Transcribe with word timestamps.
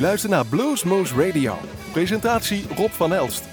U 0.00 0.02
luistert 0.02 0.32
naar 0.32 0.46
Bluesmoose 0.46 1.26
Radio. 1.26 1.54
Presentatie 1.92 2.64
Rob 2.76 2.90
van 2.90 3.12
Elst. 3.12 3.44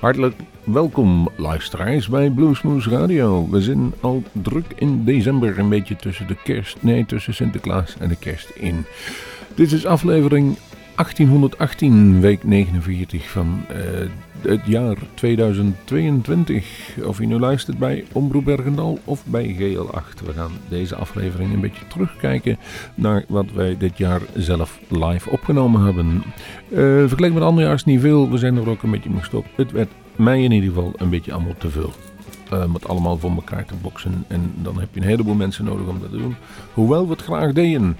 Hartelijk 0.00 0.34
welkom 0.64 1.28
luisteraars 1.36 2.08
bij 2.08 2.30
Bluesmoose 2.30 2.90
Radio. 2.90 3.48
We 3.50 3.60
zijn 3.60 3.92
al 4.00 4.22
druk 4.32 4.64
in 4.76 5.04
december, 5.04 5.58
een 5.58 5.68
beetje 5.68 5.96
tussen 5.96 6.26
de 6.26 6.36
kerst, 6.44 6.76
nee 6.82 7.06
tussen 7.06 7.34
Sinterklaas 7.34 7.96
en 7.98 8.08
de 8.08 8.16
kerst 8.16 8.50
in. 8.50 8.84
Dit 9.54 9.72
is 9.72 9.86
aflevering 9.86 10.56
1818, 11.00 12.20
week 12.20 12.44
49 12.44 13.30
van 13.30 13.64
uh, 13.70 13.76
het 14.40 14.60
jaar 14.64 14.96
2022. 15.14 16.96
Of 17.04 17.18
je 17.18 17.26
nu 17.26 17.38
luistert 17.38 17.78
bij 17.78 18.04
Omroep 18.12 18.44
Bergendal 18.44 18.98
of 19.04 19.24
bij 19.26 19.56
GL8. 19.58 20.24
We 20.24 20.32
gaan 20.32 20.50
deze 20.68 20.94
aflevering 20.94 21.52
een 21.52 21.60
beetje 21.60 21.86
terugkijken 21.86 22.58
naar 22.94 23.24
wat 23.28 23.46
wij 23.54 23.76
dit 23.76 23.98
jaar 23.98 24.20
zelf 24.34 24.80
live 24.88 25.30
opgenomen 25.30 25.84
hebben. 25.84 26.22
Uh, 26.68 26.78
vergeleken 26.78 27.34
met 27.34 27.42
andere 27.42 27.66
jaar 27.66 27.76
is 27.76 27.84
niet 27.84 28.00
veel, 28.00 28.30
we 28.30 28.38
zijn 28.38 28.56
er 28.56 28.68
ook 28.68 28.82
een 28.82 28.90
beetje 28.90 29.10
mee 29.10 29.18
gestopt. 29.18 29.48
Het 29.54 29.72
werd 29.72 29.90
mij 30.16 30.42
in 30.42 30.52
ieder 30.52 30.68
geval 30.68 30.92
een 30.96 31.10
beetje 31.10 31.32
allemaal 31.32 31.56
te 31.58 31.70
veel. 31.70 31.92
Uh, 32.52 32.64
allemaal 32.86 33.18
voor 33.18 33.30
elkaar 33.30 33.64
te 33.64 33.74
boksen. 33.82 34.24
En 34.28 34.52
dan 34.62 34.80
heb 34.80 34.88
je 34.92 35.00
een 35.00 35.06
heleboel 35.06 35.34
mensen 35.34 35.64
nodig 35.64 35.86
om 35.86 36.00
dat 36.00 36.10
te 36.10 36.18
doen. 36.18 36.36
Hoewel 36.74 37.04
we 37.04 37.12
het 37.12 37.22
graag 37.22 37.52
deden 37.52 37.96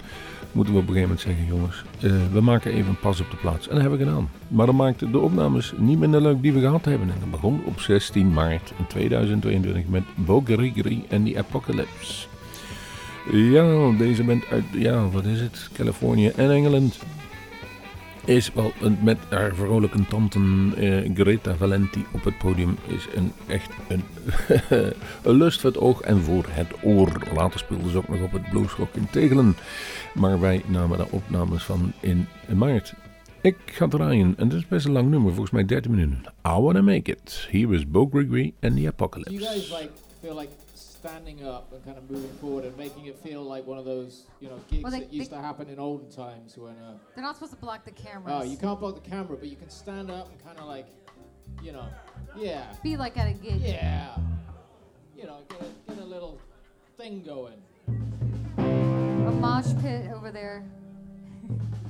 moeten 0.52 0.74
we 0.74 0.80
op 0.80 0.88
een 0.88 0.94
gegeven 0.94 1.16
moment 1.16 1.20
zeggen, 1.20 1.46
jongens, 1.46 1.84
uh, 2.00 2.32
we 2.32 2.40
maken 2.40 2.72
even 2.72 2.88
een 2.88 2.98
pas 2.98 3.20
op 3.20 3.30
de 3.30 3.36
plaats. 3.36 3.68
En 3.68 3.74
dat 3.74 3.80
hebben 3.80 3.98
we 3.98 4.04
gedaan. 4.04 4.30
Maar 4.48 4.66
dat 4.66 4.74
maakte 4.74 5.10
de 5.10 5.18
opnames 5.18 5.72
niet 5.76 5.98
minder 5.98 6.22
leuk 6.22 6.42
die 6.42 6.52
we 6.52 6.60
gehad 6.60 6.84
hebben. 6.84 7.10
En 7.10 7.16
dat 7.20 7.30
begon 7.30 7.62
op 7.64 7.80
16 7.80 8.32
maart 8.32 8.72
2022 8.88 9.86
met 9.86 10.02
Bogerigri 10.14 11.04
en 11.08 11.22
die 11.22 11.38
Apocalypse. 11.38 12.26
Ja, 13.32 13.90
deze 13.98 14.24
band 14.24 14.44
uit, 14.50 14.64
ja, 14.72 15.08
wat 15.08 15.24
is 15.24 15.40
het? 15.40 15.68
Californië 15.72 16.28
en 16.28 16.50
Engeland 16.50 16.98
is 18.30 18.52
wel 18.52 18.72
met 19.02 19.18
haar 19.28 19.54
vrolijke 19.54 20.06
tante 20.06 20.38
uh, 20.38 21.10
Greta 21.14 21.54
Valenti 21.54 22.04
op 22.12 22.24
het 22.24 22.38
podium 22.38 22.76
is 22.86 23.06
een, 23.14 23.32
echt 23.46 23.70
een, 25.22 25.36
lust 25.36 25.60
voor 25.60 25.70
het 25.70 25.78
oog 25.78 26.00
en 26.00 26.20
voor 26.20 26.44
het 26.48 26.72
oor. 26.82 27.22
Later 27.34 27.58
speelde 27.58 27.90
ze 27.90 27.96
ook 27.96 28.08
nog 28.08 28.22
op 28.22 28.32
het 28.32 28.50
Bluesrock 28.50 28.94
in 28.94 29.08
Tegelen. 29.10 29.56
Maar 30.14 30.40
wij 30.40 30.62
namen 30.66 30.98
daar 30.98 31.06
opnames 31.10 31.62
van 31.62 31.92
in 32.00 32.26
maart. 32.54 32.94
Ik 33.40 33.56
ga 33.64 33.88
draaien 33.88 34.34
en 34.36 34.48
dat 34.48 34.58
is 34.58 34.68
best 34.68 34.86
een 34.86 34.92
lang 34.92 35.10
nummer, 35.10 35.30
volgens 35.30 35.50
mij 35.50 35.64
13 35.64 35.90
minuten. 35.90 36.22
I 36.46 36.50
Wanna 36.60 36.82
Make 36.82 37.10
It. 37.10 37.48
Here 37.50 37.74
is 37.74 37.88
Bo 37.88 38.08
Gregory 38.10 38.54
and 38.60 38.76
the 38.76 38.86
Apocalypse. 38.86 39.32
You 39.32 39.52
guys 39.52 39.70
like, 39.70 39.90
feel 40.20 40.38
like 40.38 40.50
standing 41.04 41.46
up 41.46 41.72
and 41.72 41.82
kind 41.82 41.96
of 41.96 42.10
moving 42.10 42.30
forward 42.42 42.62
and 42.66 42.76
making 42.76 43.06
it 43.06 43.16
feel 43.20 43.42
like 43.42 43.66
one 43.66 43.78
of 43.78 43.86
those, 43.86 44.26
you 44.38 44.48
know, 44.50 44.60
gigs 44.70 44.82
Well, 44.82 44.92
they- 44.92 45.00
that 45.00 45.12
used 45.12 45.30
to 45.30 45.38
happen 45.38 45.70
in 45.70 45.78
olden 45.78 46.10
times 46.10 46.58
when, 46.58 46.76
uh, 46.76 46.98
They're 47.14 47.24
not 47.24 47.36
supposed 47.36 47.52
to 47.52 47.58
block 47.58 47.86
the 47.86 47.90
camera. 47.90 48.30
oh, 48.34 48.42
you 48.42 48.58
can't 48.58 48.78
block 48.78 48.96
the 49.02 49.08
camera, 49.08 49.38
but 49.38 49.48
you 49.48 49.56
can 49.56 49.70
stand 49.70 50.10
up 50.10 50.28
and 50.30 50.38
kind 50.44 50.58
of 50.58 50.66
like, 50.66 50.88
you 51.62 51.72
know, 51.72 51.86
yeah, 52.36 52.74
Be 52.82 52.98
like 52.98 53.16
at 53.16 53.28
a 53.28 53.32
gig. 53.32 53.62
yeah, 53.62 54.14
you 55.16 55.24
know, 55.24 55.38
get 55.48 55.62
a, 55.62 55.92
get 55.94 56.02
a 56.02 56.06
little 56.06 56.38
thing 56.98 57.22
going. 57.22 57.62
A 58.58 59.32
mosh 59.40 59.72
pit 59.80 60.10
over 60.12 60.30
there. 60.30 60.64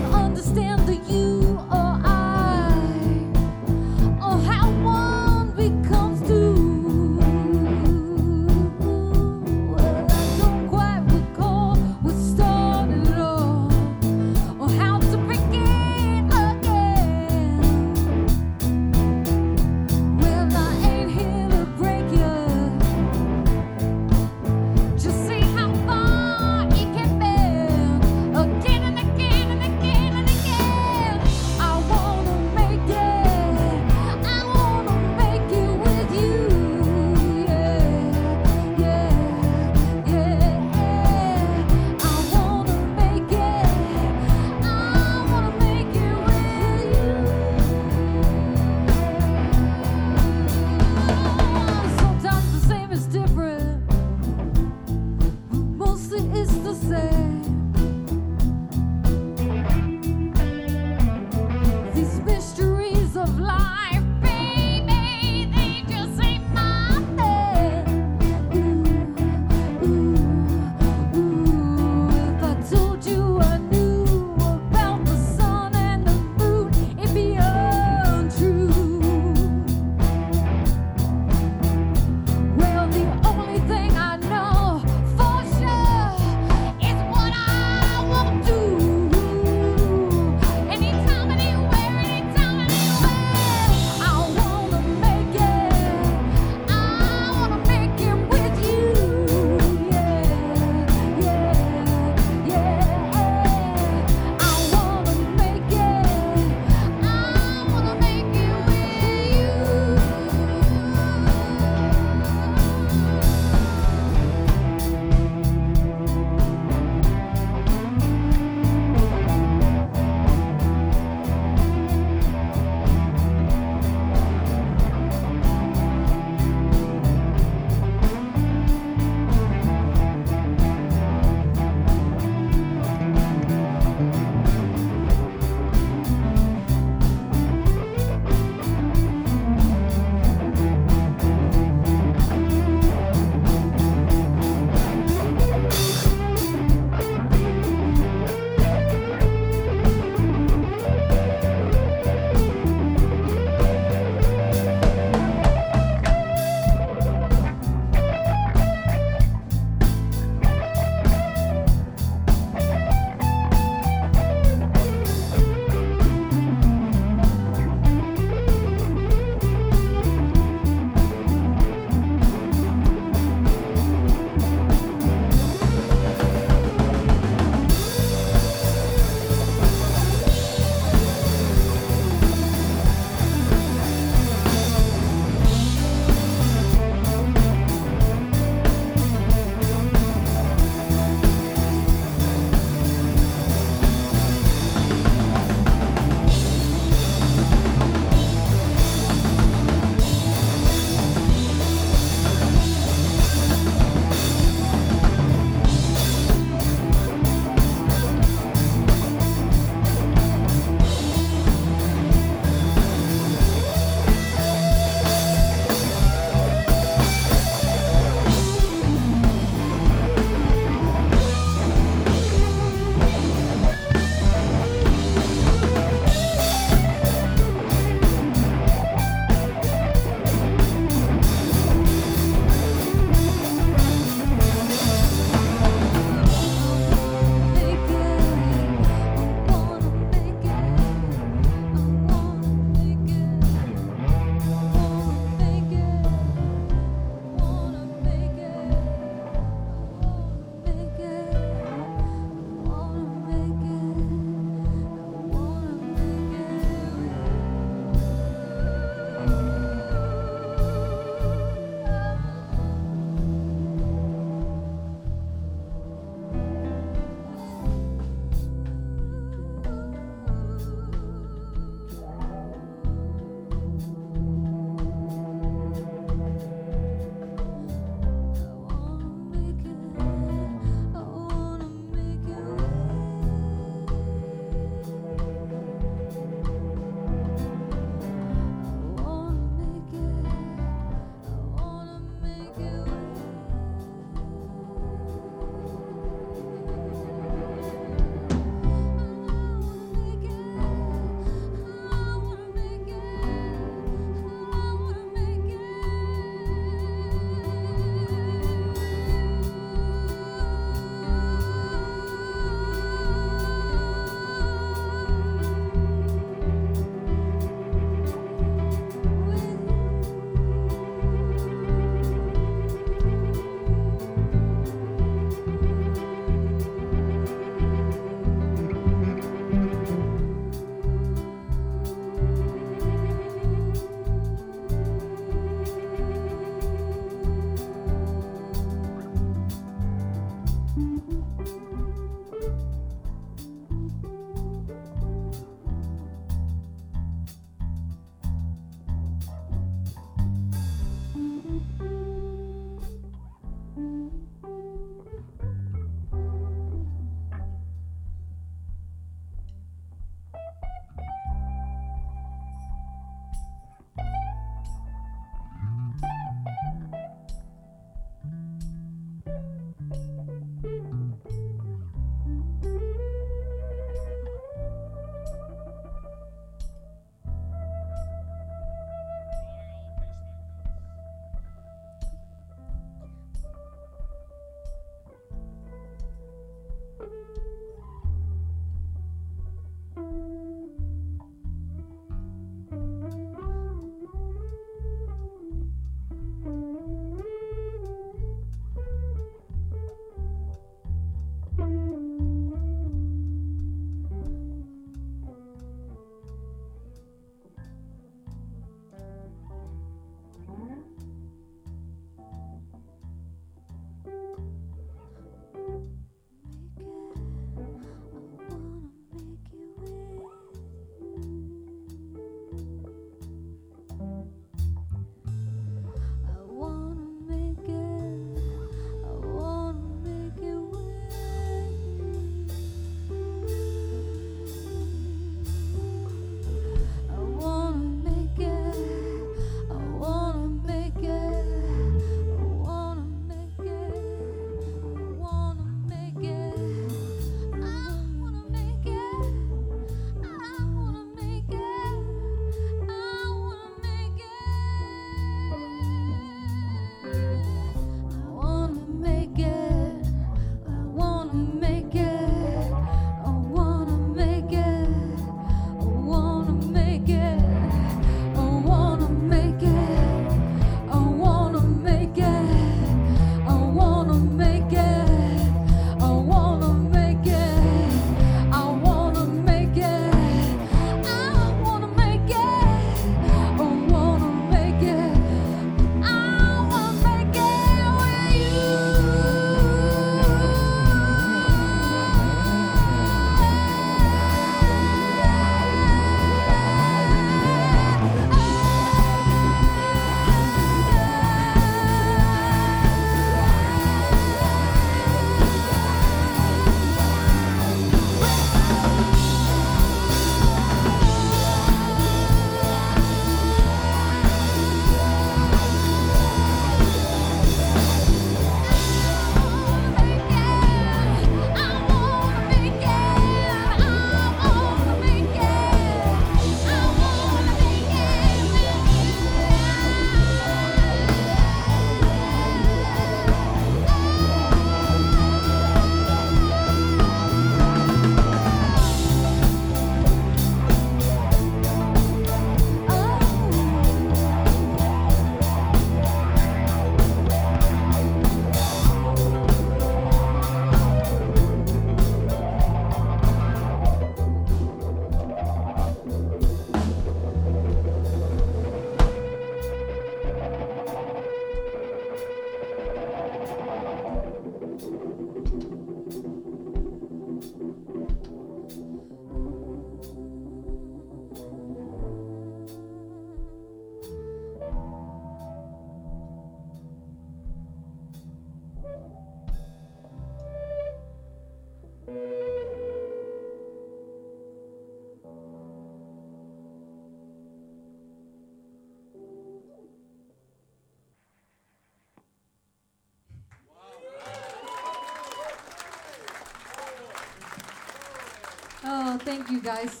thank 599.18 599.50
you 599.50 599.60
guys. 599.60 600.00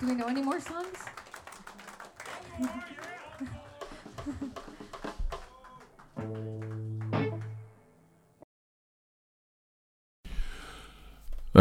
Do 0.00 0.06
we 0.06 0.14
know 0.14 0.26
any 0.26 0.42
more 0.42 0.60
songs? 0.60 0.98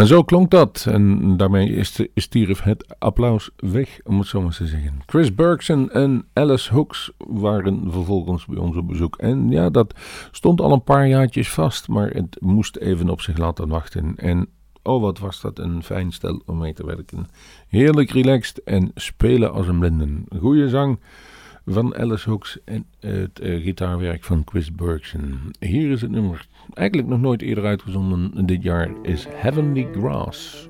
En 0.01 0.07
zo 0.07 0.23
klonk 0.23 0.51
dat. 0.51 0.85
En 0.89 1.37
daarmee 1.37 1.69
is, 1.69 1.93
de, 1.93 2.11
stierf 2.15 2.61
het 2.61 2.95
applaus 2.99 3.49
weg, 3.55 3.99
om 4.03 4.19
het 4.19 4.27
zo 4.27 4.41
maar 4.41 4.55
te 4.55 4.67
zeggen. 4.67 4.99
Chris 5.05 5.35
Bergson 5.35 5.91
en 5.91 6.25
Alice 6.33 6.73
Hooks 6.73 7.11
waren 7.17 7.91
vervolgens 7.91 8.45
bij 8.45 8.57
ons 8.57 8.75
op 8.75 8.87
bezoek. 8.87 9.17
En 9.17 9.49
ja, 9.49 9.69
dat 9.69 9.93
stond 10.31 10.61
al 10.61 10.71
een 10.71 10.83
paar 10.83 11.07
jaartjes 11.07 11.49
vast, 11.49 11.87
maar 11.87 12.09
het 12.09 12.37
moest 12.39 12.75
even 12.75 13.09
op 13.09 13.21
zich 13.21 13.37
laten 13.37 13.67
wachten. 13.67 14.13
En 14.15 14.47
oh, 14.83 15.01
wat 15.01 15.19
was 15.19 15.41
dat 15.41 15.59
een 15.59 15.83
fijn 15.83 16.11
stel 16.11 16.41
om 16.45 16.57
mee 16.57 16.73
te 16.73 16.85
werken. 16.85 17.27
Heerlijk 17.67 18.11
relaxed 18.11 18.63
en 18.63 18.91
spelen 18.95 19.53
als 19.53 19.67
een 19.67 19.79
blinden. 19.79 20.25
Goeie 20.39 20.69
zang 20.69 20.99
van 21.65 21.95
Alice 21.95 22.29
Hooks 22.29 22.57
en 22.65 22.85
het 22.99 23.39
uh, 23.43 23.63
gitaarwerk 23.63 24.23
van 24.23 24.41
Chris 24.45 24.71
Bergson. 24.71 25.53
Hier 25.59 25.91
is 25.91 26.01
het 26.01 26.11
nummer, 26.11 26.47
eigenlijk 26.73 27.07
nog 27.07 27.19
nooit 27.19 27.41
eerder 27.41 27.65
uitgezonden 27.65 28.45
dit 28.45 28.63
jaar, 28.63 28.89
is 29.01 29.27
Heavenly 29.29 29.87
Grass. 29.93 30.69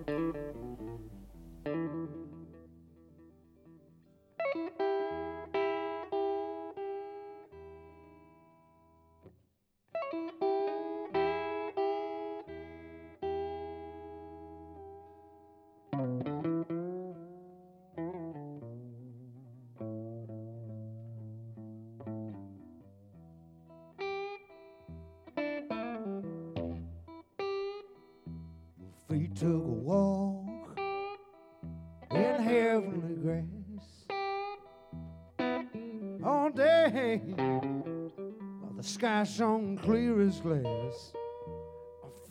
My 40.44 40.60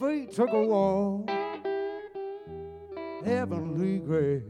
feet 0.00 0.32
took 0.32 0.50
a 0.50 0.66
walk, 0.66 1.30
heavenly 3.24 3.98
grace. 3.98 4.42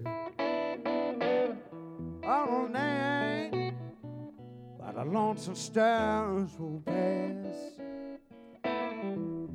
All 2.25 2.69
night, 2.69 3.75
by 4.79 4.93
the 4.93 5.05
lonesome 5.05 5.55
stars 5.55 6.59
will 6.59 6.81
pass. 6.87 7.81
And 8.65 9.51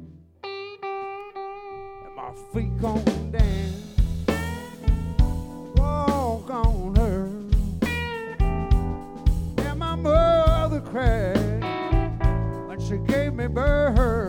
my 2.16 2.32
feet 2.54 2.78
going 2.80 3.32
down. 3.32 3.95
bird. 13.56 14.25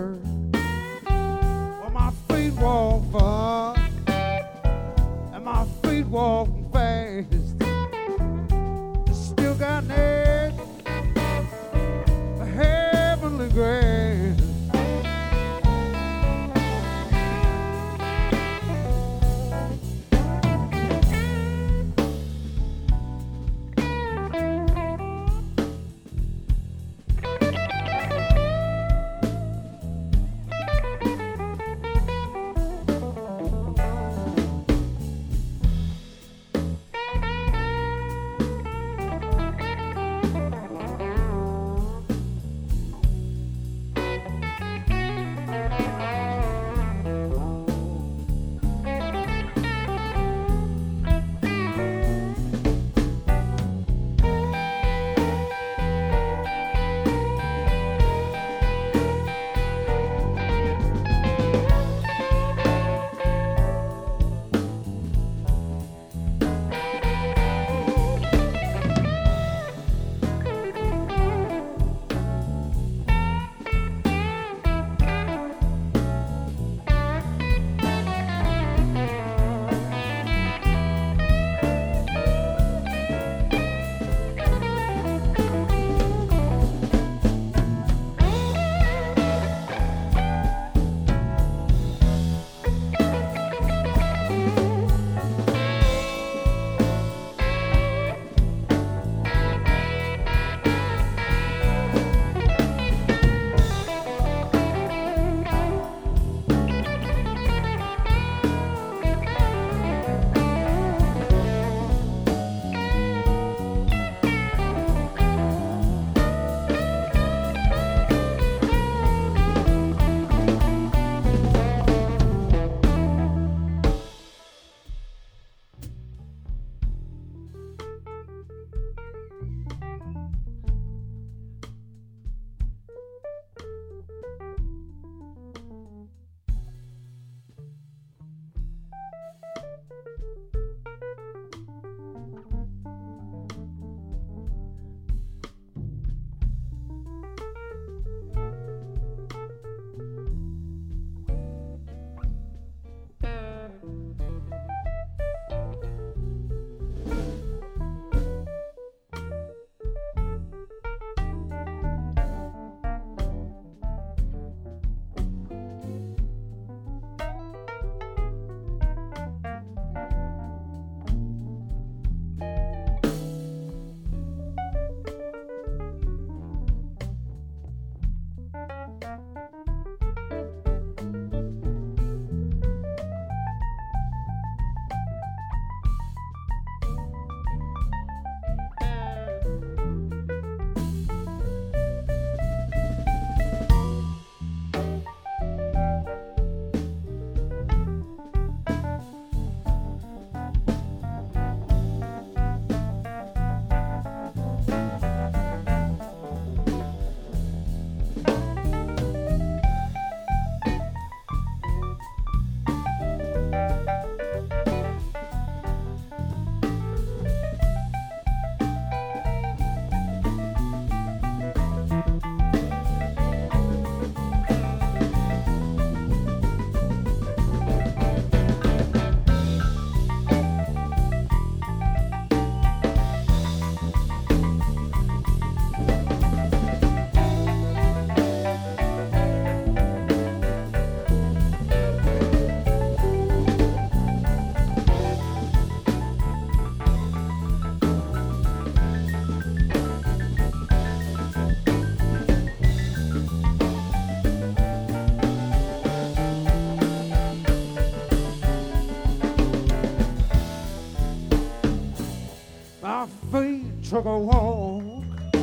Took 263.89 264.05
a 264.05 264.19
walk, 264.19 264.83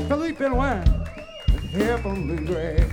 Philippe 0.10 0.46
went 0.50 0.90
in 1.48 1.58
heavenly 1.70 2.46
grace. 2.46 2.84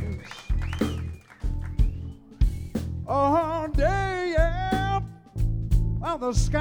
All 3.04 3.66
day, 3.66 4.34
yeah, 4.36 5.00
while 5.98 6.18
the 6.18 6.32
sky 6.32 6.59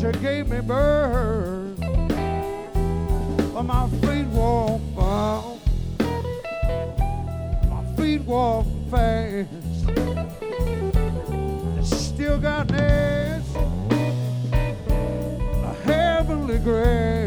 she 0.00 0.10
gave 0.12 0.48
me 0.48 0.60
birth. 0.60 1.78
But 3.52 3.62
my 3.64 3.86
feet 4.00 4.26
walk 4.28 4.80
on, 4.96 5.60
my 7.68 7.84
feet 7.96 8.22
walk 8.22 8.64
fast. 8.90 9.48
I 11.76 11.82
still 11.82 12.38
got 12.38 12.70
nails, 12.70 13.54
a 15.64 15.74
heavenly 15.84 16.58
grace. 16.60 17.19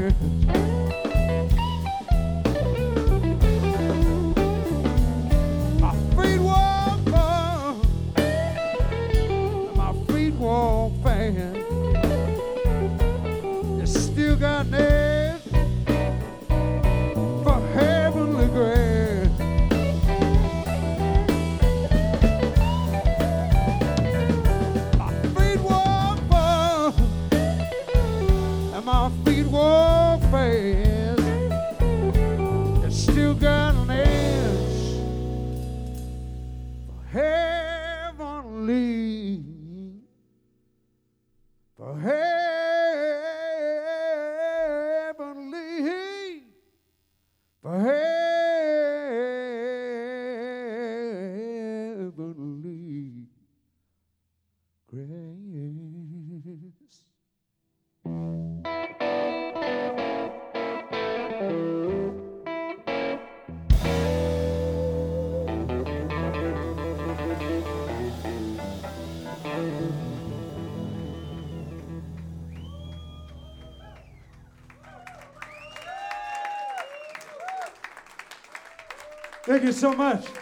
Thank 79.64 79.76
you 79.76 79.94
so 79.94 80.04
much. 80.04 80.42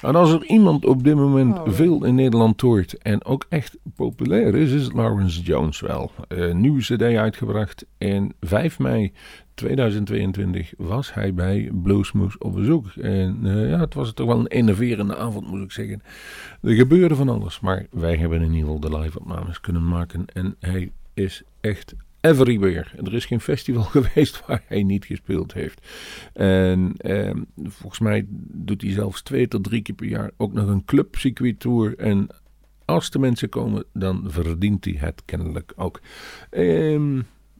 En 0.00 0.14
als 0.14 0.32
er 0.32 0.44
iemand 0.44 0.84
op 0.84 1.04
dit 1.04 1.14
moment 1.14 1.58
Oh, 1.58 1.68
veel 1.68 2.04
in 2.04 2.14
Nederland 2.14 2.58
toert 2.58 2.98
en 2.98 3.24
ook 3.24 3.46
echt 3.48 3.78
populair 3.94 4.54
is, 4.54 4.72
is 4.72 4.84
het 4.84 4.92
Lawrence 4.92 5.40
Jones 5.40 5.80
wel. 5.80 6.10
Een 6.28 6.60
nieuwe 6.60 6.80
cd 6.80 7.02
uitgebracht 7.02 7.86
en 7.98 8.34
5 8.40 8.78
mei 8.78 9.12
2022 9.54 10.72
was 10.76 11.14
hij 11.14 11.34
bij 11.34 11.70
Bluesmoose 11.72 12.38
op 12.38 12.54
bezoek. 12.54 12.86
En 12.88 13.38
eh, 13.42 13.70
ja, 13.70 13.80
het 13.80 13.94
was 13.94 14.12
toch 14.12 14.26
wel 14.26 14.38
een 14.38 14.46
enerverende 14.46 15.16
avond 15.16 15.46
moet 15.46 15.62
ik 15.62 15.72
zeggen. 15.72 16.02
Er 16.62 16.74
gebeurde 16.74 17.14
van 17.14 17.28
alles, 17.28 17.60
maar 17.60 17.86
wij 17.90 18.16
hebben 18.16 18.42
in 18.42 18.52
ieder 18.52 18.60
geval 18.60 18.80
de 18.80 18.98
live 18.98 19.18
opnames 19.18 19.60
kunnen 19.60 19.88
maken 19.88 20.24
en 20.32 20.56
hij 20.60 20.90
is 21.14 21.42
echt 21.60 21.94
everywhere. 22.26 22.86
Er 23.04 23.14
is 23.14 23.24
geen 23.24 23.40
festival 23.40 23.82
geweest 23.96 24.46
waar 24.46 24.62
hij 24.66 24.82
niet 24.82 25.04
gespeeld 25.04 25.52
heeft. 25.52 25.86
En 26.32 26.92
ehm, 26.96 27.42
volgens 27.62 28.00
mij 28.00 28.26
doet 28.52 28.82
hij 28.82 28.92
zelfs 28.92 29.22
twee 29.22 29.48
tot 29.48 29.64
drie 29.64 29.82
keer 29.82 29.94
per 29.94 30.06
jaar 30.06 30.30
ook 30.36 30.52
nog 30.52 30.68
een 30.68 30.84
clubcircuit 30.84 31.60
tour. 31.60 31.98
En 31.98 32.26
als 32.84 33.10
de 33.10 33.18
mensen 33.18 33.48
komen, 33.48 33.84
dan 33.92 34.24
verdient 34.26 34.84
hij 34.84 34.96
het 34.98 35.22
kennelijk 35.24 35.72
ook. 35.76 36.00
Ehm, 36.50 37.18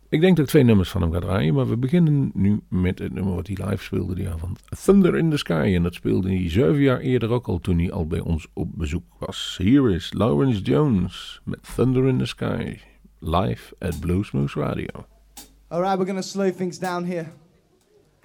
ik 0.08 0.20
denk 0.20 0.36
dat 0.36 0.44
ik 0.44 0.50
twee 0.50 0.62
nummers 0.62 0.90
van 0.90 1.02
hem 1.02 1.12
ga 1.12 1.18
draaien, 1.18 1.54
maar 1.54 1.68
we 1.68 1.76
beginnen 1.76 2.30
nu 2.34 2.60
met 2.68 2.98
het 2.98 3.12
nummer 3.12 3.34
wat 3.34 3.46
hij 3.46 3.66
live 3.68 3.84
speelde 3.84 4.14
die 4.14 4.28
avond. 4.28 4.60
Thunder 4.84 5.16
in 5.16 5.30
the 5.30 5.36
Sky. 5.36 5.72
En 5.74 5.82
dat 5.82 5.94
speelde 5.94 6.28
hij 6.28 6.50
zeven 6.50 6.80
jaar 6.80 7.00
eerder 7.00 7.30
ook 7.30 7.46
al 7.46 7.58
toen 7.58 7.78
hij 7.78 7.92
al 7.92 8.06
bij 8.06 8.20
ons 8.20 8.46
op 8.52 8.68
bezoek 8.74 9.04
was. 9.18 9.58
Hier 9.62 9.90
is 9.90 10.12
Lawrence 10.12 10.60
Jones 10.60 11.40
met 11.44 11.74
Thunder 11.74 12.06
in 12.08 12.18
the 12.18 12.26
Sky. 12.26 12.76
Live 13.26 13.74
at 13.82 13.94
Bluesmoose 13.94 14.54
Radio. 14.54 15.04
All 15.68 15.82
right, 15.82 15.98
we're 15.98 16.04
gonna 16.04 16.22
slow 16.22 16.52
things 16.52 16.78
down 16.78 17.04
here. 17.04 17.32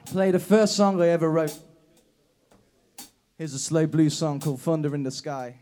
Play 0.05 0.29
the 0.29 0.37
first 0.37 0.75
song 0.75 1.01
I 1.01 1.07
ever 1.07 1.27
wrote. 1.27 1.57
Here's 3.35 3.55
a 3.55 3.59
slow 3.59 3.87
blues 3.87 4.15
song 4.15 4.39
called 4.39 4.61
Thunder 4.61 4.93
in 4.93 5.01
the 5.01 5.09
Sky. 5.09 5.61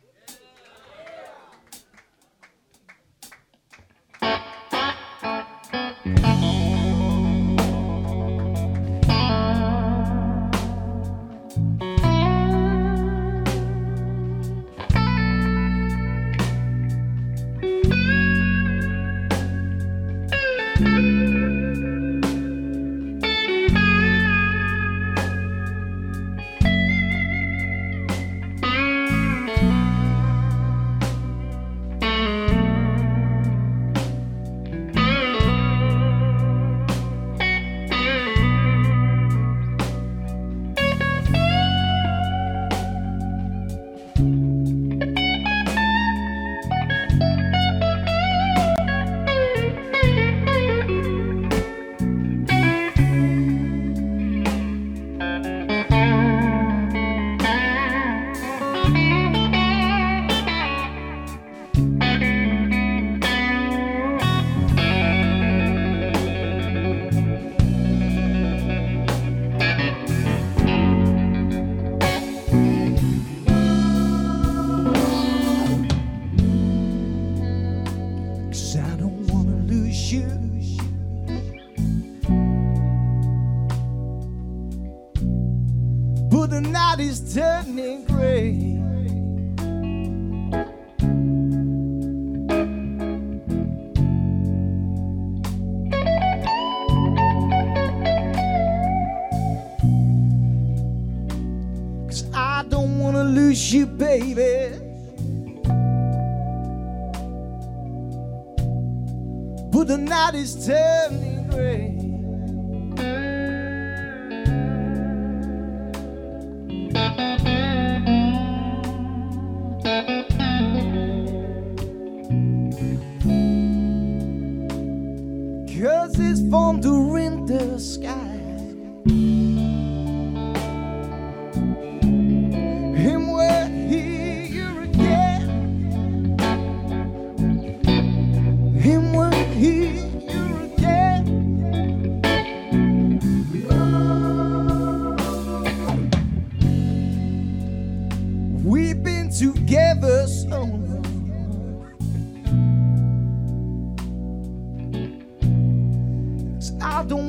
is 110.40 110.56
telling 110.66 111.29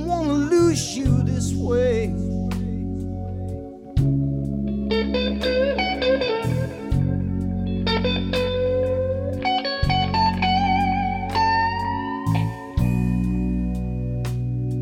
don't 0.00 0.08
want 0.08 0.28
to 0.28 0.34
lose 0.34 0.96
you 0.96 1.22
this 1.24 1.52
way. 1.52 2.08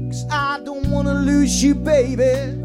Cause 0.09 0.27
I 0.31 0.61
don't 0.65 0.91
want 0.91 1.09
to 1.09 1.15
lose 1.15 1.63
you, 1.63 1.75
baby. 1.75 2.58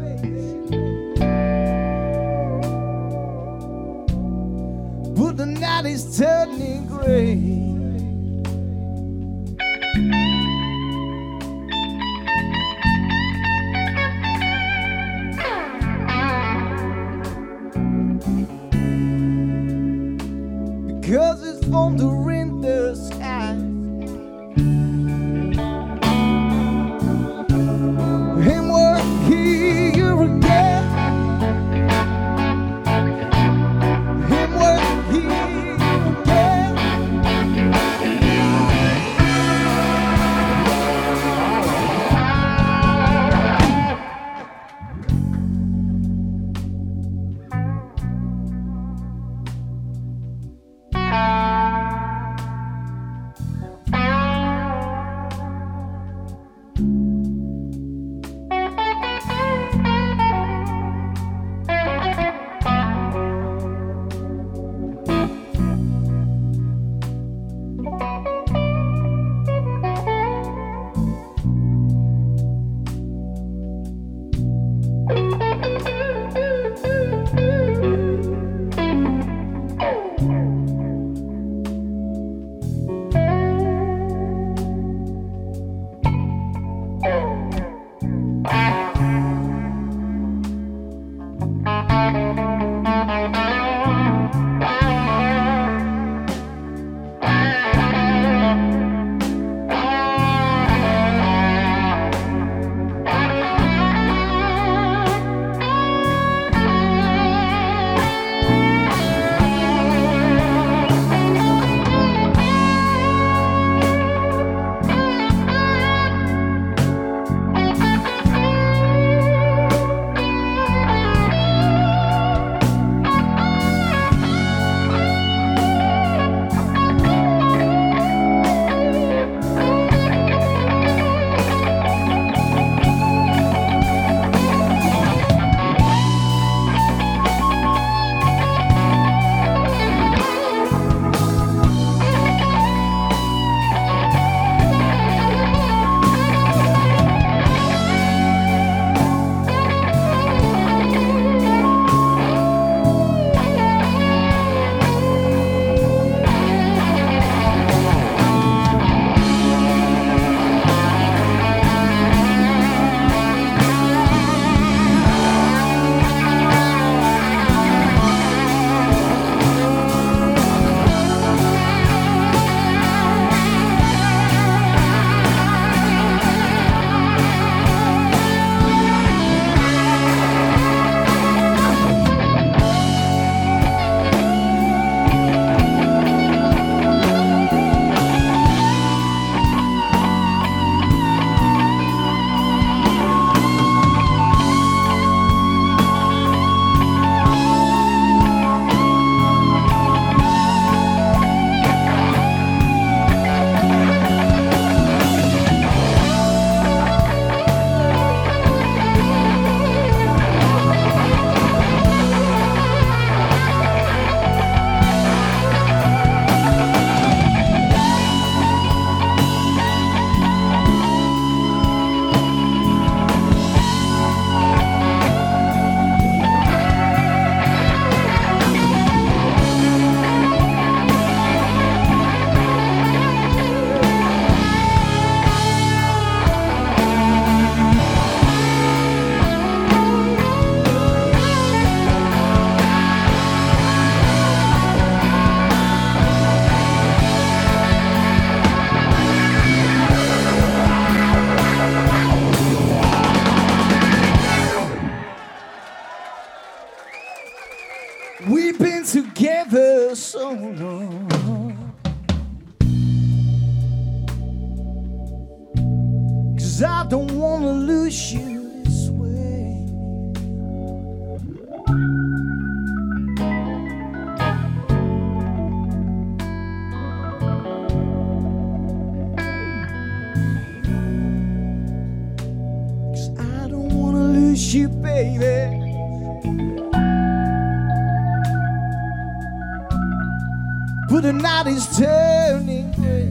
Is 291.54 291.78
turning 291.78 292.72
gray. 292.72 293.06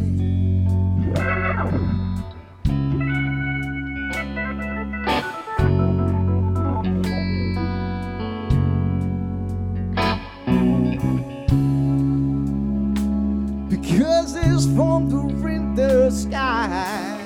Because 13.70 14.34
thunder 14.76 15.48
in 15.48 15.76
the 15.76 16.12
sky. 16.12 17.20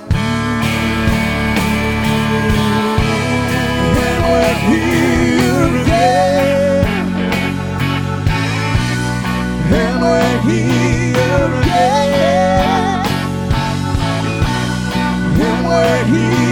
And 4.05 4.23
we're 4.29 4.55
here 4.69 5.81
again. 5.81 6.85
And 9.73 10.01
we're 10.01 10.41
here 10.41 11.06
here 16.07 16.46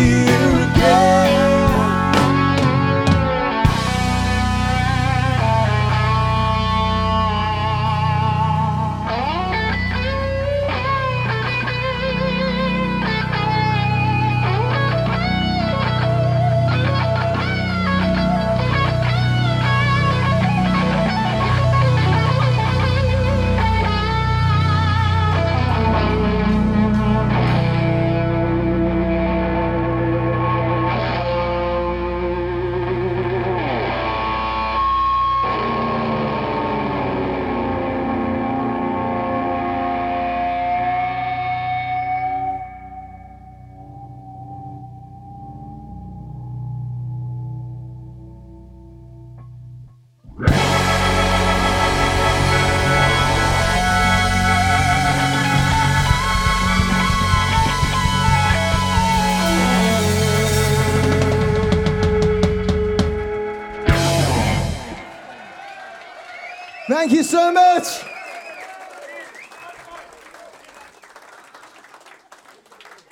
so 67.26 67.52
much. 67.52 68.04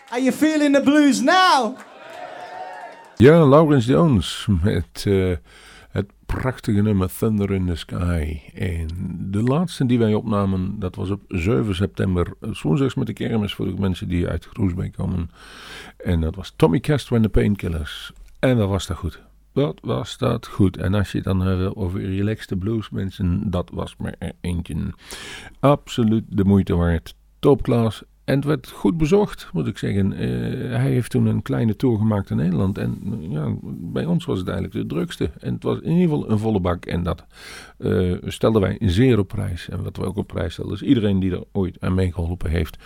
How 0.10 0.18
you 0.18 0.32
feeling 0.32 0.74
the 0.74 0.82
blues 0.82 1.22
now? 1.22 1.78
Ja, 3.18 3.46
Laurens 3.48 3.86
Jones 3.86 4.48
met 4.64 5.04
eh, 5.06 5.32
het 5.90 6.12
prachtige 6.26 6.82
nummer 6.82 7.10
Thunder 7.18 7.52
in 7.52 7.66
the 7.66 7.76
Sky. 7.76 8.40
En 8.54 8.88
de 9.32 9.44
laatste 9.44 9.86
die 9.86 10.00
wij 10.00 10.14
opnamen, 10.14 10.80
dat 10.80 10.96
was 10.96 11.10
op 11.10 11.22
7 11.28 11.76
september. 11.76 12.34
Woensdags 12.62 12.96
met 12.96 13.08
de 13.08 13.14
kermis 13.14 13.54
voor 13.54 13.66
de 13.66 13.74
mensen 13.80 14.08
die 14.08 14.28
uit 14.28 14.46
Groesbeek 14.46 14.94
komen. 14.94 15.30
En 15.98 16.22
dat 16.22 16.36
was 16.36 16.54
Tommy 16.56 16.80
Castro 16.80 17.16
en 17.16 17.22
de 17.22 17.30
Painkillers. 17.30 18.12
En 18.40 18.58
dat 18.58 18.70
was 18.70 18.88
dat 18.88 18.98
goed. 18.98 19.22
Wat 19.54 19.80
was 19.82 20.18
dat 20.18 20.48
goed. 20.48 20.78
En 20.78 20.94
als 20.94 21.12
je 21.12 21.22
dan 21.22 21.42
hebt 21.42 21.76
over 21.76 22.02
relaxte 22.02 22.56
blues 22.56 22.90
mensen, 22.90 23.50
dat 23.50 23.70
was 23.74 23.96
maar 23.98 24.16
er 24.20 24.34
eentje. 24.42 24.94
Absoluut 25.60 26.24
de 26.30 26.44
moeite 26.44 26.76
waard. 26.76 27.16
Topklas. 27.40 28.04
En 28.24 28.36
het 28.36 28.46
werd 28.46 28.70
goed 28.70 28.98
bezocht, 28.98 29.50
moet 29.54 29.68
ik 29.68 29.78
zeggen. 29.78 30.14
Eh, 30.14 30.30
hij 30.78 30.92
heeft 30.92 31.12
toen 31.12 31.26
een 31.26 31.42
kleine 31.42 31.76
tour 31.76 31.98
gemaakt 31.98 32.30
in 32.30 32.38
Nederland. 32.38 32.78
En 32.78 33.18
ja, 33.30 33.56
bij 33.64 34.06
ons 34.06 34.26
was 34.26 34.40
het 34.40 34.48
eigenlijk 34.48 34.78
de 34.78 34.96
drukste. 34.96 35.32
En 35.40 35.54
het 35.54 35.64
was 35.64 35.80
in 35.80 35.92
ieder 35.92 36.16
geval 36.16 36.30
een 36.30 36.40
volle 36.40 36.60
bak. 36.60 36.86
En 36.86 37.04
dat 37.04 37.26
eh, 37.78 38.14
stelden 38.22 38.62
wij 38.62 38.78
zeer 38.80 39.20
op 39.20 39.28
prijs. 39.28 39.70
En 39.70 39.84
wat 39.84 39.98
we 39.98 40.06
ook 40.06 40.18
op 40.18 40.28
prijs 40.28 40.54
stelden, 40.54 40.74
is 40.74 40.82
iedereen 40.82 41.20
die 41.20 41.32
er 41.32 41.44
ooit 41.52 41.78
aan 41.80 41.94
meegeholpen 41.94 42.50
heeft. 42.50 42.78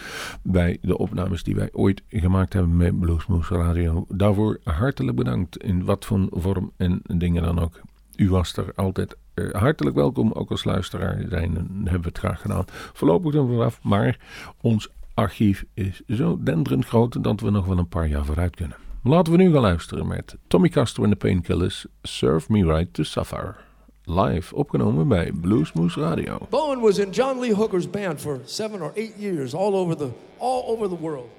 bij 0.43 0.77
de 0.81 0.97
opnames 0.97 1.43
die 1.43 1.55
wij 1.55 1.69
ooit 1.71 2.01
gemaakt 2.09 2.53
hebben 2.53 2.77
met 2.77 2.99
Bluesmoose 2.99 3.55
Radio. 3.55 4.05
Daarvoor 4.09 4.59
hartelijk 4.63 5.17
bedankt. 5.17 5.57
In 5.57 5.85
wat 5.85 6.05
voor 6.05 6.27
vorm 6.31 6.71
en 6.77 7.01
dingen 7.03 7.43
dan 7.43 7.59
ook. 7.59 7.81
U 8.15 8.29
was 8.29 8.57
er 8.57 8.71
altijd 8.75 9.17
eh, 9.33 9.51
hartelijk 9.51 9.95
welkom, 9.95 10.31
ook 10.31 10.51
als 10.51 10.63
luisteraar 10.63 11.25
zijn, 11.29 11.53
hebben 11.83 12.01
we 12.01 12.07
het 12.07 12.17
graag 12.17 12.41
gedaan. 12.41 12.65
Voorlopig 12.67 13.33
dan 13.33 13.47
vanaf, 13.47 13.83
maar 13.83 14.19
ons 14.61 14.89
archief 15.17 15.63
is 15.73 16.01
zo 16.07 16.37
denderend 16.43 16.85
groot 16.85 17.23
dat 17.23 17.39
we 17.39 17.49
nog 17.49 17.65
wel 17.65 17.77
een 17.77 17.87
paar 17.87 18.07
jaar 18.07 18.25
vooruit 18.25 18.55
kunnen. 18.55 18.77
Laten 19.03 19.31
we 19.31 19.37
nu 19.37 19.51
gaan 19.51 19.61
luisteren 19.61 20.07
met 20.07 20.35
Tommy 20.47 20.69
Castro 20.69 21.03
en 21.03 21.09
de 21.09 21.15
Painkillers, 21.15 21.85
Serve 22.01 22.51
Me 22.51 22.65
Right 22.65 22.93
to 22.93 23.03
Suffer. 23.03 23.65
Live 24.03 24.55
opgenomen 24.55 25.07
bij 25.07 25.31
Bluesmoose 25.41 25.99
Radio. 25.99 26.37
Bowen 26.49 26.79
was 26.79 26.97
in 26.97 27.09
John 27.09 27.39
Lee 27.39 27.53
Hooker's 27.53 27.89
band 27.89 28.21
for 28.21 28.39
seven 28.45 28.81
or 28.81 28.91
eight 28.95 29.13
years, 29.17 29.53
all 29.53 29.73
over 29.73 29.97
the 29.97 30.09
all 30.37 30.63
over 30.67 30.89
the 30.89 31.01
world. 31.01 31.29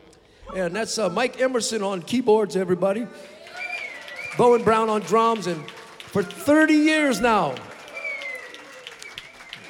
And 0.57 0.75
that's 0.75 0.99
uh, 0.99 1.14
Mike 1.14 1.43
Emerson 1.43 1.83
on 1.83 2.05
keyboards, 2.05 2.57
everybody. 2.57 3.07
Bowen 4.37 4.62
Brown 4.62 4.88
on 4.88 5.01
drums, 5.01 5.47
and 5.47 5.71
for 6.12 6.23
30 6.23 6.73
years 6.73 7.21
now, 7.21 7.55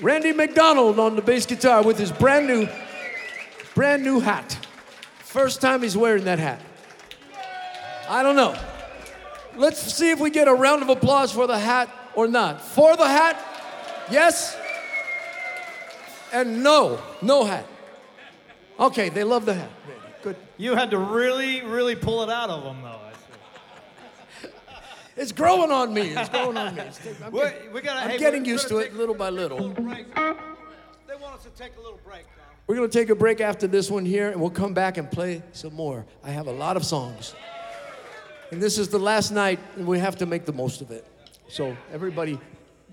Randy 0.00 0.32
McDonald 0.32 0.98
on 0.98 1.16
the 1.16 1.22
bass 1.22 1.46
guitar 1.46 1.82
with 1.82 1.98
his 1.98 2.12
brand 2.12 2.46
new, 2.46 2.68
brand 3.78 4.02
new 4.02 4.18
hat. 4.18 4.58
First 5.20 5.60
time 5.60 5.82
he's 5.82 5.96
wearing 5.96 6.24
that 6.24 6.40
hat. 6.40 6.60
I 8.08 8.24
don't 8.24 8.34
know. 8.34 8.58
Let's 9.54 9.78
see 9.94 10.10
if 10.10 10.18
we 10.18 10.30
get 10.30 10.48
a 10.48 10.52
round 10.52 10.82
of 10.82 10.88
applause 10.88 11.30
for 11.30 11.46
the 11.46 11.56
hat 11.56 11.88
or 12.16 12.26
not. 12.26 12.60
For 12.60 12.96
the 12.96 13.06
hat, 13.06 13.36
yes. 14.10 14.58
And 16.32 16.64
no, 16.64 17.00
no 17.22 17.44
hat. 17.44 17.66
Okay, 18.80 19.10
they 19.10 19.22
love 19.22 19.46
the 19.46 19.54
hat. 19.54 19.70
Good. 20.24 20.34
You 20.56 20.74
had 20.74 20.90
to 20.90 20.98
really, 20.98 21.62
really 21.62 21.94
pull 21.94 22.24
it 22.24 22.30
out 22.30 22.50
of 22.50 22.64
them, 22.64 22.82
though. 22.82 22.88
I 22.88 23.12
see. 24.42 24.48
It's 25.16 25.30
growing 25.30 25.70
on 25.70 25.94
me. 25.94 26.08
It's 26.16 26.30
growing 26.30 26.56
on 26.56 26.74
me. 26.74 26.82
I'm, 27.24 27.30
We're- 27.30 27.52
getting, 27.74 27.90
I'm 27.90 28.10
hey, 28.10 28.18
getting 28.18 28.44
used 28.44 28.66
to 28.70 28.78
it 28.78 28.96
little 28.96 29.14
by 29.14 29.30
little. 29.30 29.68
They 29.68 31.14
want 31.14 31.36
us 31.36 31.44
to 31.44 31.50
take 31.50 31.76
a 31.76 31.80
little 31.80 32.00
break. 32.04 32.24
We're 32.68 32.76
going 32.76 32.90
to 32.90 32.98
take 32.98 33.08
a 33.08 33.14
break 33.14 33.40
after 33.40 33.66
this 33.66 33.90
one 33.90 34.04
here, 34.04 34.28
and 34.28 34.38
we'll 34.38 34.50
come 34.50 34.74
back 34.74 34.98
and 34.98 35.10
play 35.10 35.42
some 35.52 35.72
more. 35.72 36.04
I 36.22 36.28
have 36.28 36.48
a 36.48 36.52
lot 36.52 36.76
of 36.76 36.84
songs. 36.84 37.34
And 38.52 38.62
this 38.62 38.76
is 38.76 38.90
the 38.90 38.98
last 38.98 39.30
night, 39.30 39.58
and 39.76 39.86
we 39.86 39.98
have 39.98 40.16
to 40.16 40.26
make 40.26 40.44
the 40.44 40.52
most 40.52 40.82
of 40.82 40.90
it. 40.90 41.06
So, 41.48 41.74
everybody, 41.90 42.38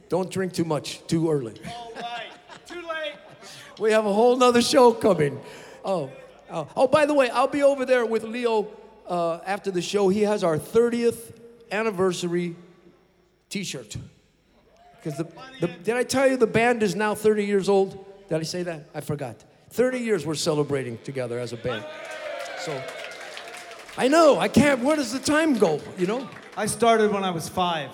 don't 0.07 0.31
drink 0.31 0.53
too 0.53 0.63
much 0.63 1.05
too 1.07 1.29
early. 1.29 1.55
All 1.67 1.91
right. 1.93 2.31
Too 2.65 2.75
late. 2.87 3.15
We 3.77 3.91
have 3.91 4.05
a 4.05 4.13
whole 4.13 4.37
nother 4.37 4.61
show 4.61 4.93
coming. 4.93 5.41
Oh, 5.83 6.09
oh, 6.49 6.69
oh 6.77 6.87
by 6.87 7.05
the 7.05 7.13
way, 7.13 7.29
I'll 7.29 7.49
be 7.49 7.61
over 7.61 7.85
there 7.85 8.05
with 8.05 8.23
Leo 8.23 8.69
uh, 9.09 9.39
after 9.45 9.71
the 9.71 9.81
show. 9.81 10.07
He 10.07 10.21
has 10.21 10.41
our 10.45 10.57
30th 10.57 11.33
anniversary 11.69 12.55
T-shirt. 13.49 13.97
Because 14.95 15.17
the, 15.17 15.27
the, 15.59 15.67
did 15.67 15.97
I 15.97 16.03
tell 16.03 16.29
you 16.29 16.37
the 16.37 16.47
band 16.47 16.81
is 16.81 16.95
now 16.95 17.13
30 17.13 17.43
years 17.43 17.67
old? 17.67 18.05
Did 18.29 18.39
I 18.39 18.43
say 18.43 18.63
that? 18.63 18.85
I 18.95 19.01
forgot. 19.01 19.43
30 19.69 19.99
years 19.99 20.25
we're 20.25 20.35
celebrating 20.35 20.97
together 20.99 21.39
as 21.39 21.53
a 21.53 21.57
band. 21.57 21.85
So 22.59 22.81
I 23.97 24.07
know 24.07 24.37
I 24.37 24.47
can't. 24.47 24.81
Where 24.81 24.95
does 24.95 25.11
the 25.11 25.19
time 25.19 25.57
go? 25.57 25.79
You 25.97 26.07
know. 26.07 26.29
I 26.57 26.65
started 26.65 27.11
when 27.11 27.23
I 27.23 27.31
was 27.31 27.49
five. 27.49 27.89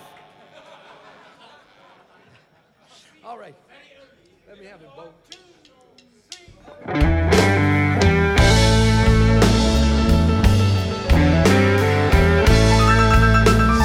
All 3.24 3.38
right. 3.38 3.54
Let 4.48 4.60
me 4.60 4.66
have 4.66 4.80
it, 4.82 4.88
Bo. 4.96 5.08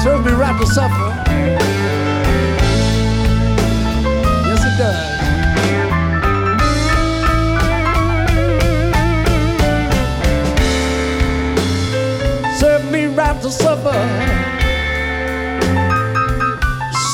Serves 0.02 0.24
me 0.24 0.32
right 0.32 0.60
to 0.60 0.66
suffer. 0.66 1.27
To 13.48 13.54
suffer. 13.54 13.98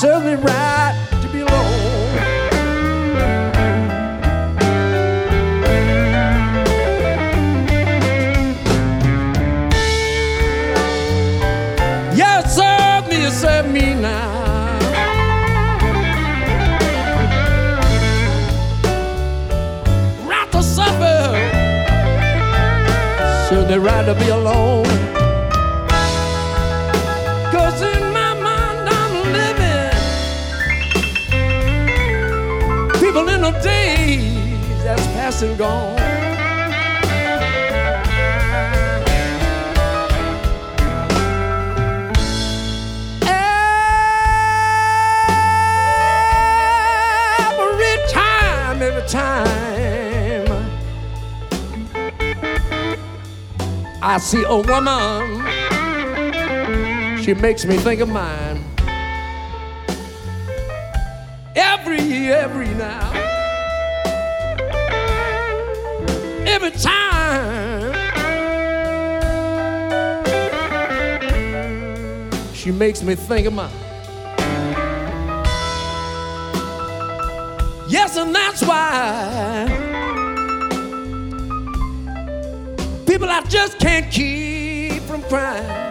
Serve 0.00 0.24
me 0.24 0.34
right 0.34 0.94
to 1.22 1.28
be 1.28 1.40
alone. 1.40 2.14
Yes, 12.16 12.56
serve 12.56 13.08
me, 13.08 13.30
serve 13.30 13.70
me 13.70 13.94
now. 13.94 14.78
Right 20.26 20.50
to 20.50 20.62
suffer. 20.62 21.16
Serve 23.48 23.68
me 23.68 23.76
right 23.76 24.04
to 24.06 24.14
be 24.14 24.30
alone. 24.30 24.83
Past 35.34 35.42
and 35.42 35.58
gone. 35.58 35.98
Every 47.50 47.96
time, 48.12 48.82
every 48.82 49.08
time 49.08 50.70
I 54.02 54.18
see 54.18 54.44
a 54.44 54.56
woman 54.56 55.44
she 57.22 57.34
makes 57.34 57.64
me 57.64 57.76
think 57.78 58.00
of 58.00 58.08
mine. 58.08 58.62
Every, 61.56 62.32
every 62.32 62.68
now. 62.74 63.33
Every 66.64 66.80
time. 66.80 67.92
She 72.54 72.72
makes 72.72 73.02
me 73.02 73.14
think 73.14 73.46
of 73.46 73.52
mine. 73.52 73.70
Yes, 77.86 78.16
and 78.16 78.34
that's 78.34 78.62
why 78.62 79.66
people 83.06 83.28
I 83.28 83.42
just 83.42 83.78
can't 83.78 84.10
keep 84.10 85.02
from 85.02 85.20
crying. 85.24 85.83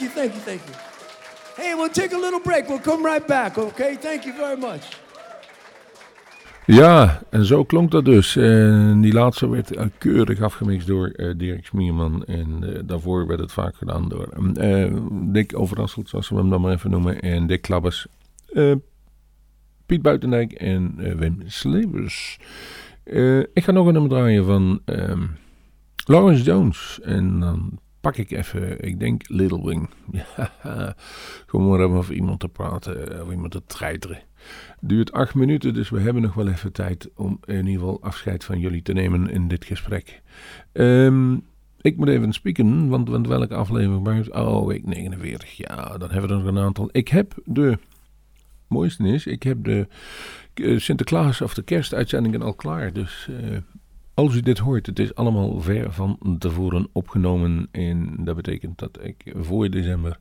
You, 0.00 0.08
thank 0.08 0.32
you, 0.32 0.40
thank 0.40 0.60
you. 0.66 0.74
Hey, 1.56 1.74
we'll 1.74 1.90
take 1.90 2.14
a 2.14 2.18
little 2.18 2.40
break. 2.40 2.68
We'll 2.68 2.80
come 2.80 3.04
right 3.04 3.26
back, 3.26 3.58
okay? 3.58 3.96
Thank 3.96 4.24
you 4.24 4.34
very 4.34 4.58
much. 4.58 4.98
Ja, 6.66 7.22
en 7.30 7.44
zo 7.44 7.64
klonk 7.64 7.90
dat 7.90 8.04
dus. 8.04 8.32
Die 9.00 9.12
laatste 9.12 9.48
werd 9.48 9.74
eh, 9.76 9.86
keurig 9.98 10.40
afgemixt 10.40 10.86
door 10.86 11.08
eh, 11.08 11.34
Dirk 11.36 11.66
Smierman. 11.66 12.24
En 12.24 12.74
eh, 12.74 12.80
daarvoor 12.84 13.26
werd 13.26 13.40
het 13.40 13.52
vaak 13.52 13.76
gedaan 13.76 14.08
door 14.08 14.28
eh, 14.54 14.94
Dick 15.10 15.58
Overrasseld, 15.58 16.08
zoals 16.08 16.28
we 16.28 16.36
hem 16.36 16.50
dan 16.50 16.60
maar 16.60 16.72
even 16.72 16.90
noemen. 16.90 17.20
En 17.20 17.46
Dick 17.46 17.62
Klabbers, 17.62 18.06
Piet 19.86 20.02
Buitendijk 20.02 20.52
en 20.52 20.94
Wim 21.18 21.42
Slevers. 21.46 22.38
Ik 23.52 23.64
ga 23.64 23.72
nog 23.72 23.86
een 23.86 23.92
nummer 23.92 24.10
draaien 24.10 24.44
van 24.44 24.80
ehm, 24.84 25.26
Lawrence 26.04 26.42
Jones. 26.42 27.00
En 27.02 27.40
dan 27.40 27.78
pak 28.00 28.16
ik 28.16 28.30
even, 28.30 28.84
ik 28.84 29.00
denk 29.00 29.28
Little 29.28 29.64
Wing. 29.64 29.90
Ja, 30.62 30.94
gewoon 31.46 31.80
even 31.80 31.96
over 31.96 32.14
iemand 32.14 32.40
te 32.40 32.48
praten, 32.48 33.22
of 33.22 33.30
iemand 33.30 33.52
te 33.52 33.62
treiteren. 33.66 34.18
Duurt 34.80 35.12
acht 35.12 35.34
minuten, 35.34 35.74
dus 35.74 35.90
we 35.90 36.00
hebben 36.00 36.22
nog 36.22 36.34
wel 36.34 36.48
even 36.48 36.72
tijd 36.72 37.08
om 37.14 37.40
in 37.44 37.66
ieder 37.66 37.72
geval 37.72 38.02
afscheid 38.02 38.44
van 38.44 38.58
jullie 38.58 38.82
te 38.82 38.92
nemen 38.92 39.30
in 39.30 39.48
dit 39.48 39.64
gesprek. 39.64 40.22
Ehm, 40.72 41.34
ik 41.80 41.96
moet 41.96 42.08
even 42.08 42.32
spieken, 42.32 42.88
want, 42.88 43.08
want 43.08 43.26
welke 43.26 43.54
aflevering 43.54 44.16
het? 44.16 44.30
Oh, 44.30 44.66
week 44.66 44.86
49. 44.86 45.56
Ja, 45.56 45.98
dan 45.98 46.10
hebben 46.10 46.28
we 46.28 46.36
er 46.36 46.42
nog 46.42 46.48
een 46.48 46.58
aantal. 46.58 46.88
Ik 46.92 47.08
heb 47.08 47.34
de, 47.44 47.78
mooiste 48.68 49.08
is, 49.08 49.26
ik 49.26 49.42
heb 49.42 49.64
de 49.64 49.88
eh, 50.54 50.78
Sinterklaas 50.78 51.40
of 51.40 51.54
de 51.54 51.62
kerstuitzendingen 51.62 52.42
al 52.42 52.54
klaar. 52.54 52.92
Dus 52.92 53.28
eh, 53.30 53.56
als 54.20 54.34
u 54.34 54.40
dit 54.40 54.58
hoort, 54.58 54.86
het 54.86 54.98
is 54.98 55.14
allemaal 55.14 55.60
ver 55.60 55.92
van 55.92 56.36
tevoren 56.38 56.88
opgenomen. 56.92 57.68
En 57.70 58.16
dat 58.24 58.36
betekent 58.36 58.78
dat 58.78 58.98
ik 59.02 59.34
voor 59.36 59.70
december 59.70 60.18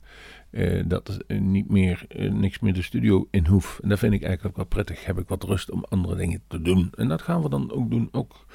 eh, 0.49 0.83
dat 0.85 1.23
er 1.27 1.41
niet 1.41 1.69
meer, 1.69 2.05
eh, 2.07 2.31
niks 2.31 2.59
meer 2.59 2.73
de 2.73 2.81
studio 2.81 3.27
in 3.31 3.45
hoef. 3.45 3.79
En 3.83 3.89
dat 3.89 3.99
vind 3.99 4.13
ik 4.13 4.23
eigenlijk 4.23 4.55
wel 4.55 4.65
prettig. 4.65 5.05
Heb 5.05 5.19
ik 5.19 5.27
wat 5.27 5.43
rust 5.43 5.71
om 5.71 5.85
andere 5.89 6.15
dingen 6.15 6.41
te 6.47 6.61
doen. 6.61 6.91
En 6.95 7.07
dat 7.07 7.21
gaan 7.21 7.41
we 7.41 7.49
dan 7.49 7.71
ook 7.71 7.89
doen. 7.89 8.09
Ook. 8.11 8.45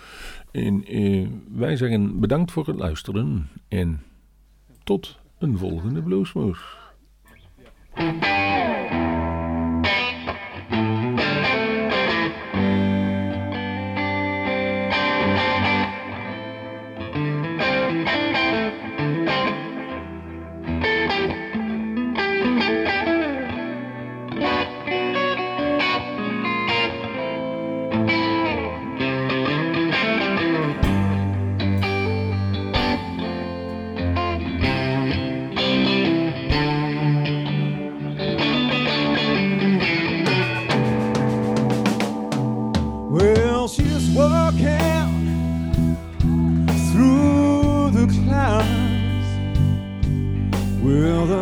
En, 0.51 0.85
eh, 0.85 1.27
wij 1.55 1.77
zeggen 1.77 2.21
bedankt 2.21 2.53
voor 2.53 2.67
het 2.67 2.77
luisteren. 2.77 3.49
En 3.69 4.03
tot 4.85 5.19
een 5.39 5.59
volgende 5.59 6.03
Bluesmoes. 6.03 6.59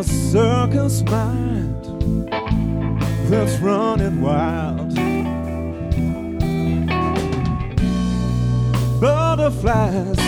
A 0.02 0.04
circus 0.04 1.00
mind 1.02 1.84
that's 3.30 3.56
running 3.60 4.20
wild. 4.20 4.92
Butterflies, 9.00 10.18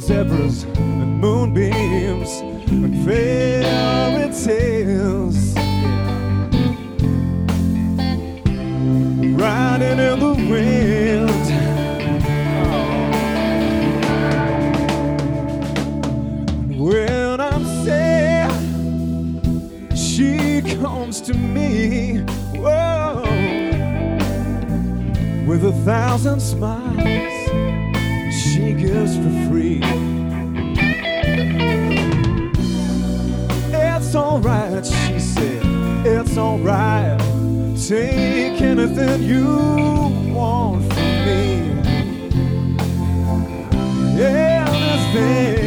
zebras, 0.00 0.62
and 0.62 1.20
moonbeams, 1.20 2.30
and 2.70 3.04
fairy 3.04 4.32
tales. 4.32 5.54
riding 9.38 9.98
in 9.98 10.18
the 10.20 10.34
wind. 10.50 11.29
Comes 20.80 21.20
to 21.20 21.34
me. 21.34 22.18
Whoa, 22.54 23.22
with 25.46 25.64
a 25.64 25.72
thousand 25.84 26.40
smiles, 26.40 26.96
she 28.32 28.72
gives 28.72 29.16
for 29.16 29.48
free. 29.48 29.82
It's 33.72 34.14
alright, 34.14 34.86
she 34.86 35.20
said. 35.20 35.62
It's 36.06 36.38
alright. 36.38 37.20
Take 37.76 38.60
anything 38.62 39.22
you 39.22 40.32
want 40.32 40.84
from 40.92 41.24
me. 41.26 41.70
Anything. 44.22 45.59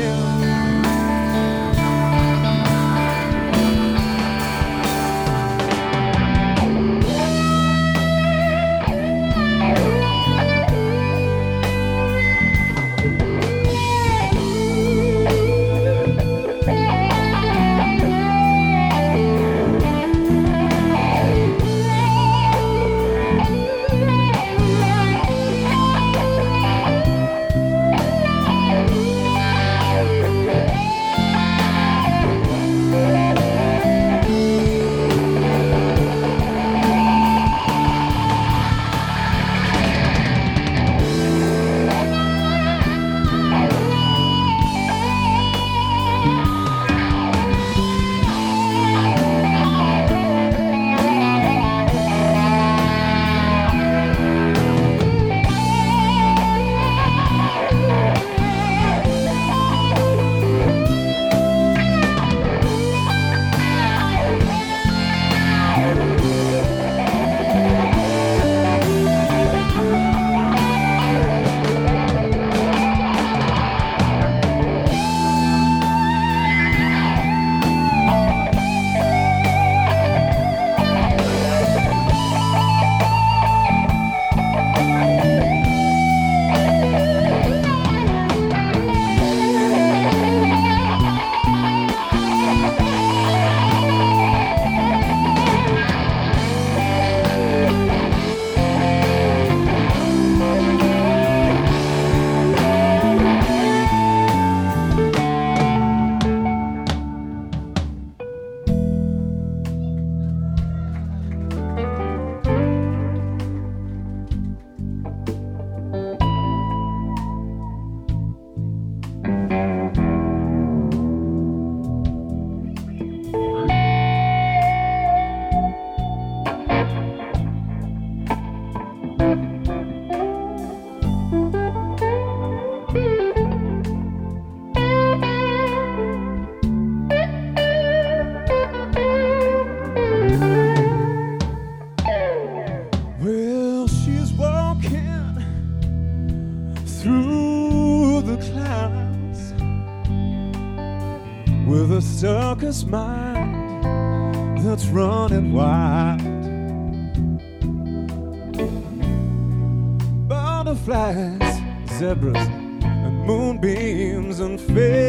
faith. 164.67 165.02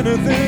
Anything 0.00 0.39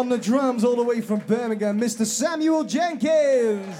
On 0.00 0.08
the 0.08 0.18
drums, 0.18 0.64
all 0.64 0.76
the 0.76 0.82
way 0.82 1.02
from 1.02 1.20
Birmingham, 1.26 1.78
Mr. 1.78 2.06
Samuel 2.06 2.64
Jenkins. 2.64 3.76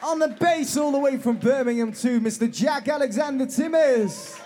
On 0.00 0.18
the 0.18 0.28
bass, 0.38 0.76
all 0.76 0.92
the 0.92 0.98
way 0.98 1.18
from 1.18 1.38
Birmingham, 1.38 1.92
too, 1.92 2.20
Mr. 2.20 2.48
Jack 2.48 2.88
Alexander 2.88 3.46
Timmers. 3.46 4.36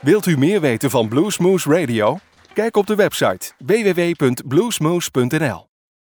Wilt 0.00 0.26
u 0.26 0.36
meer 0.36 0.60
weten 0.60 0.90
van 0.90 1.08
Bluesmoose 1.08 1.70
Radio? 1.70 2.18
Kijk 2.54 2.76
op 2.76 2.86
de 2.86 2.94
website 2.94 3.52
www.bluesmoose.nl. 3.58 5.69